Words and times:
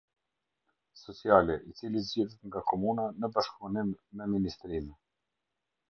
Sociale, 1.03 1.55
i 1.71 1.77
cili 1.81 2.03
zgjidhet 2.07 2.41
nga 2.49 2.65
komuna, 2.73 3.07
në 3.21 3.33
bashkëpunim 3.37 3.93
me 4.17 4.33
Ministrinë. 4.35 4.99